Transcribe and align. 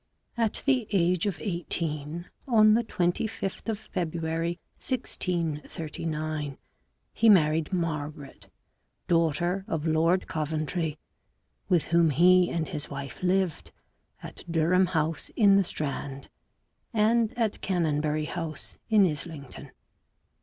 At 0.35 0.63
the 0.65 0.87
age 0.91 1.27
of 1.27 1.37
eighteen, 1.39 2.25
on 2.47 2.73
the 2.73 2.83
25th 2.83 3.69
of 3.69 3.77
February 3.77 4.59
1639, 4.79 6.57
h 7.15 7.23
e 7.23 7.29
married 7.29 7.71
Margaret, 7.71 8.49
daughter 9.07 9.63
of 9.67 9.85
Lord 9.85 10.25
Coventry, 10.25 10.97
with 11.69 11.83
whom 11.93 12.09
he 12.09 12.49
and 12.49 12.67
his 12.69 12.89
wife 12.89 13.21
lived 13.21 13.71
at 14.23 14.43
Durham 14.51 14.87
House 14.87 15.29
in 15.35 15.55
the 15.55 15.63
Strand, 15.63 16.29
and 16.91 17.37
at 17.37 17.61
Canonbury 17.61 18.25
House 18.25 18.77
in 18.89 19.05
Islington. 19.05 19.69